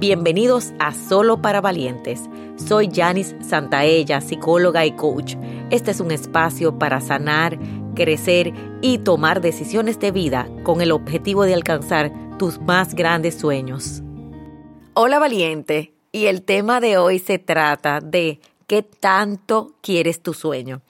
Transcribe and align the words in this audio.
Bienvenidos 0.00 0.72
a 0.78 0.94
Solo 0.94 1.42
para 1.42 1.60
Valientes. 1.60 2.22
Soy 2.56 2.88
Janice 2.90 3.36
Santaella, 3.44 4.22
psicóloga 4.22 4.86
y 4.86 4.92
coach. 4.92 5.34
Este 5.68 5.90
es 5.90 6.00
un 6.00 6.10
espacio 6.10 6.78
para 6.78 7.02
sanar, 7.02 7.58
crecer 7.94 8.54
y 8.80 8.96
tomar 9.00 9.42
decisiones 9.42 10.00
de 10.00 10.10
vida 10.10 10.48
con 10.62 10.80
el 10.80 10.92
objetivo 10.92 11.44
de 11.44 11.52
alcanzar 11.52 12.10
tus 12.38 12.58
más 12.62 12.94
grandes 12.94 13.34
sueños. 13.34 14.00
Hola 14.94 15.18
valiente, 15.18 15.92
y 16.12 16.24
el 16.26 16.44
tema 16.44 16.80
de 16.80 16.96
hoy 16.96 17.18
se 17.18 17.38
trata 17.38 18.00
de 18.00 18.40
qué 18.66 18.82
tanto 18.82 19.74
quieres 19.82 20.22
tu 20.22 20.32
sueño. 20.32 20.80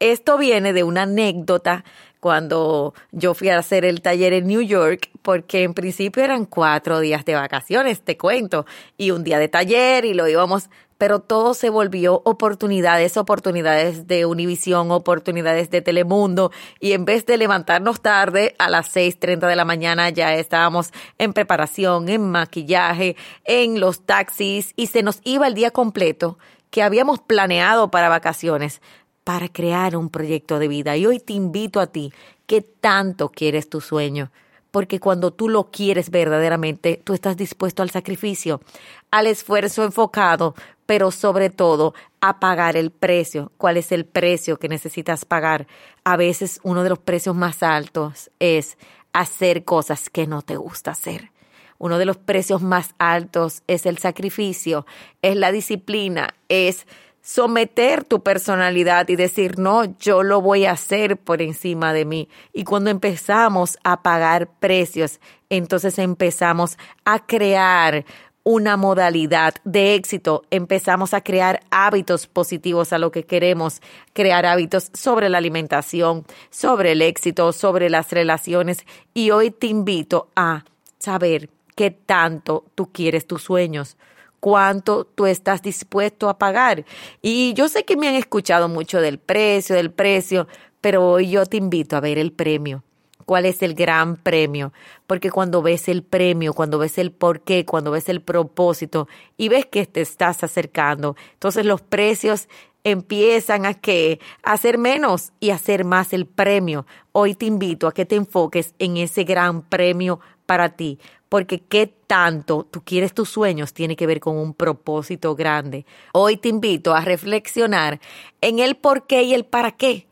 Esto 0.00 0.38
viene 0.38 0.72
de 0.72 0.84
una 0.84 1.02
anécdota 1.02 1.84
cuando 2.20 2.94
yo 3.12 3.34
fui 3.34 3.48
a 3.48 3.58
hacer 3.58 3.84
el 3.84 4.00
taller 4.00 4.32
en 4.32 4.46
New 4.46 4.62
York, 4.62 5.10
porque 5.22 5.62
en 5.62 5.74
principio 5.74 6.22
eran 6.22 6.46
cuatro 6.46 7.00
días 7.00 7.24
de 7.24 7.34
vacaciones, 7.34 8.02
te 8.02 8.16
cuento, 8.16 8.66
y 8.96 9.10
un 9.10 9.24
día 9.24 9.38
de 9.38 9.48
taller 9.48 10.04
y 10.04 10.14
lo 10.14 10.28
íbamos, 10.28 10.70
pero 10.98 11.20
todo 11.20 11.54
se 11.54 11.70
volvió 11.70 12.22
oportunidades, 12.24 13.16
oportunidades 13.16 14.08
de 14.08 14.26
Univisión, 14.26 14.90
oportunidades 14.90 15.70
de 15.70 15.80
Telemundo, 15.80 16.50
y 16.80 16.92
en 16.92 17.04
vez 17.04 17.24
de 17.26 17.36
levantarnos 17.36 18.00
tarde 18.00 18.54
a 18.58 18.68
las 18.68 18.94
6.30 18.94 19.48
de 19.48 19.56
la 19.56 19.64
mañana 19.64 20.10
ya 20.10 20.34
estábamos 20.34 20.92
en 21.18 21.32
preparación, 21.32 22.08
en 22.08 22.28
maquillaje, 22.30 23.16
en 23.44 23.78
los 23.78 24.06
taxis, 24.06 24.72
y 24.74 24.88
se 24.88 25.02
nos 25.02 25.20
iba 25.24 25.46
el 25.46 25.54
día 25.54 25.70
completo 25.70 26.38
que 26.70 26.82
habíamos 26.82 27.20
planeado 27.20 27.90
para 27.90 28.08
vacaciones 28.08 28.82
para 29.28 29.50
crear 29.50 29.94
un 29.94 30.08
proyecto 30.08 30.58
de 30.58 30.68
vida. 30.68 30.96
Y 30.96 31.04
hoy 31.04 31.20
te 31.20 31.34
invito 31.34 31.80
a 31.80 31.88
ti, 31.88 32.14
¿qué 32.46 32.62
tanto 32.62 33.28
quieres 33.28 33.68
tu 33.68 33.82
sueño? 33.82 34.30
Porque 34.70 35.00
cuando 35.00 35.34
tú 35.34 35.50
lo 35.50 35.70
quieres 35.70 36.08
verdaderamente, 36.08 36.98
tú 37.04 37.12
estás 37.12 37.36
dispuesto 37.36 37.82
al 37.82 37.90
sacrificio, 37.90 38.62
al 39.10 39.26
esfuerzo 39.26 39.84
enfocado, 39.84 40.54
pero 40.86 41.10
sobre 41.10 41.50
todo 41.50 41.92
a 42.22 42.40
pagar 42.40 42.74
el 42.78 42.90
precio. 42.90 43.52
¿Cuál 43.58 43.76
es 43.76 43.92
el 43.92 44.06
precio 44.06 44.58
que 44.58 44.70
necesitas 44.70 45.26
pagar? 45.26 45.66
A 46.04 46.16
veces 46.16 46.58
uno 46.62 46.82
de 46.82 46.88
los 46.88 46.98
precios 46.98 47.36
más 47.36 47.62
altos 47.62 48.30
es 48.38 48.78
hacer 49.12 49.62
cosas 49.66 50.08
que 50.08 50.26
no 50.26 50.40
te 50.40 50.56
gusta 50.56 50.92
hacer. 50.92 51.32
Uno 51.76 51.98
de 51.98 52.06
los 52.06 52.16
precios 52.16 52.62
más 52.62 52.94
altos 52.98 53.62
es 53.66 53.84
el 53.84 53.98
sacrificio, 53.98 54.86
es 55.20 55.36
la 55.36 55.52
disciplina, 55.52 56.34
es 56.48 56.86
someter 57.28 58.04
tu 58.04 58.22
personalidad 58.22 59.06
y 59.10 59.16
decir, 59.16 59.58
no, 59.58 59.84
yo 59.98 60.22
lo 60.22 60.40
voy 60.40 60.64
a 60.64 60.70
hacer 60.70 61.18
por 61.18 61.42
encima 61.42 61.92
de 61.92 62.06
mí. 62.06 62.30
Y 62.54 62.64
cuando 62.64 62.88
empezamos 62.88 63.76
a 63.84 64.02
pagar 64.02 64.48
precios, 64.58 65.20
entonces 65.50 65.98
empezamos 65.98 66.78
a 67.04 67.26
crear 67.26 68.06
una 68.44 68.78
modalidad 68.78 69.56
de 69.64 69.94
éxito, 69.94 70.44
empezamos 70.50 71.12
a 71.12 71.20
crear 71.20 71.60
hábitos 71.70 72.26
positivos 72.26 72.94
a 72.94 72.98
lo 72.98 73.12
que 73.12 73.24
queremos, 73.24 73.82
crear 74.14 74.46
hábitos 74.46 74.90
sobre 74.94 75.28
la 75.28 75.36
alimentación, 75.36 76.24
sobre 76.48 76.92
el 76.92 77.02
éxito, 77.02 77.52
sobre 77.52 77.90
las 77.90 78.10
relaciones. 78.10 78.86
Y 79.12 79.32
hoy 79.32 79.50
te 79.50 79.66
invito 79.66 80.30
a 80.34 80.64
saber 80.98 81.50
qué 81.76 81.90
tanto 81.90 82.64
tú 82.74 82.90
quieres 82.90 83.26
tus 83.26 83.42
sueños 83.42 83.98
cuánto 84.40 85.04
tú 85.04 85.26
estás 85.26 85.62
dispuesto 85.62 86.28
a 86.28 86.38
pagar. 86.38 86.84
Y 87.22 87.54
yo 87.54 87.68
sé 87.68 87.84
que 87.84 87.96
me 87.96 88.08
han 88.08 88.14
escuchado 88.14 88.68
mucho 88.68 89.00
del 89.00 89.18
precio, 89.18 89.76
del 89.76 89.90
precio, 89.90 90.46
pero 90.80 91.08
hoy 91.08 91.30
yo 91.30 91.46
te 91.46 91.56
invito 91.56 91.96
a 91.96 92.00
ver 92.00 92.18
el 92.18 92.32
premio. 92.32 92.82
¿Cuál 93.24 93.44
es 93.44 93.62
el 93.62 93.74
gran 93.74 94.16
premio? 94.16 94.72
Porque 95.06 95.30
cuando 95.30 95.60
ves 95.60 95.88
el 95.88 96.02
premio, 96.02 96.54
cuando 96.54 96.78
ves 96.78 96.96
el 96.96 97.12
porqué, 97.12 97.66
cuando 97.66 97.90
ves 97.90 98.08
el 98.08 98.22
propósito 98.22 99.06
y 99.36 99.50
ves 99.50 99.66
que 99.66 99.84
te 99.84 100.00
estás 100.00 100.42
acercando, 100.42 101.14
entonces 101.34 101.66
los 101.66 101.82
precios 101.82 102.48
empiezan 102.90 103.66
a 103.66 103.74
que 103.74 104.20
hacer 104.42 104.78
menos 104.78 105.32
y 105.40 105.50
hacer 105.50 105.84
más 105.84 106.12
el 106.12 106.26
premio. 106.26 106.86
Hoy 107.12 107.34
te 107.34 107.46
invito 107.46 107.86
a 107.86 107.92
que 107.92 108.06
te 108.06 108.16
enfoques 108.16 108.74
en 108.78 108.96
ese 108.96 109.24
gran 109.24 109.62
premio 109.62 110.20
para 110.46 110.70
ti, 110.70 110.98
porque 111.28 111.60
qué 111.60 111.86
tanto 112.06 112.66
tú 112.70 112.82
quieres 112.82 113.12
tus 113.12 113.28
sueños 113.28 113.74
tiene 113.74 113.96
que 113.96 114.06
ver 114.06 114.20
con 114.20 114.36
un 114.36 114.54
propósito 114.54 115.34
grande. 115.34 115.84
Hoy 116.12 116.36
te 116.38 116.48
invito 116.48 116.94
a 116.94 117.02
reflexionar 117.02 118.00
en 118.40 118.58
el 118.58 118.76
por 118.76 119.06
qué 119.06 119.22
y 119.22 119.34
el 119.34 119.44
para 119.44 119.72
qué. 119.72 120.06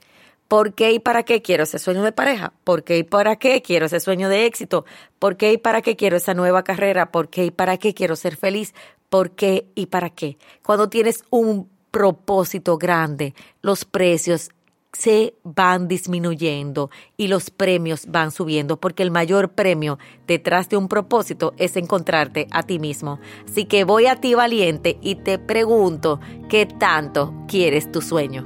¿Por 0.48 0.74
qué 0.74 0.92
y 0.92 0.98
para 1.00 1.24
qué 1.24 1.42
quiero 1.42 1.64
ese 1.64 1.80
sueño 1.80 2.02
de 2.04 2.12
pareja? 2.12 2.52
¿Por 2.62 2.84
qué 2.84 2.98
y 2.98 3.02
para 3.02 3.34
qué 3.36 3.62
quiero 3.62 3.86
ese 3.86 3.98
sueño 3.98 4.28
de 4.28 4.46
éxito? 4.46 4.84
¿Por 5.18 5.36
qué 5.36 5.52
y 5.52 5.58
para 5.58 5.82
qué 5.82 5.96
quiero 5.96 6.16
esa 6.16 6.34
nueva 6.34 6.62
carrera? 6.62 7.10
¿Por 7.10 7.28
qué 7.30 7.46
y 7.46 7.50
para 7.50 7.78
qué 7.78 7.94
quiero 7.94 8.14
ser 8.14 8.36
feliz? 8.36 8.72
¿Por 9.08 9.32
qué 9.32 9.66
y 9.74 9.86
para 9.86 10.10
qué? 10.10 10.38
Cuando 10.62 10.88
tienes 10.88 11.24
un 11.30 11.68
propósito 11.96 12.76
grande, 12.76 13.34
los 13.62 13.86
precios 13.86 14.50
se 14.92 15.32
van 15.44 15.88
disminuyendo 15.88 16.90
y 17.16 17.28
los 17.28 17.48
premios 17.48 18.04
van 18.08 18.32
subiendo 18.32 18.76
porque 18.76 19.02
el 19.02 19.10
mayor 19.10 19.52
premio 19.52 19.98
detrás 20.26 20.68
de 20.68 20.76
un 20.76 20.88
propósito 20.88 21.54
es 21.56 21.74
encontrarte 21.74 22.48
a 22.50 22.64
ti 22.64 22.78
mismo. 22.78 23.18
Así 23.48 23.64
que 23.64 23.84
voy 23.84 24.08
a 24.08 24.16
ti 24.16 24.34
valiente 24.34 24.98
y 25.00 25.14
te 25.14 25.38
pregunto 25.38 26.20
qué 26.50 26.66
tanto 26.66 27.32
quieres 27.48 27.90
tu 27.90 28.02
sueño. 28.02 28.44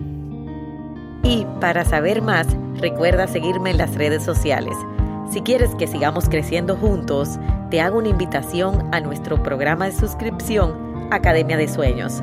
Y 1.25 1.45
para 1.61 1.85
saber 1.85 2.23
más, 2.23 2.47
recuerda 2.77 3.27
seguirme 3.27 3.71
en 3.71 3.79
las 3.79 3.97
redes 3.97 4.23
sociales. 4.23 4.77
Si 5.33 5.41
quieres 5.41 5.75
que 5.75 5.89
sigamos 5.89 6.29
creciendo 6.29 6.77
juntos, 6.77 7.31
te 7.69 7.81
hago 7.81 7.99
una 7.99 8.11
invitación 8.11 8.95
a 8.95 9.01
nuestro 9.01 9.43
programa 9.43 9.87
de 9.87 9.93
suscripción 9.93 10.91
Academia 11.11 11.57
de 11.57 11.67
Sueños, 11.67 12.23